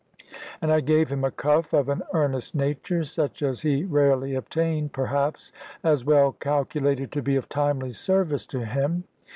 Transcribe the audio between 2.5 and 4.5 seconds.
nature, such as he rarely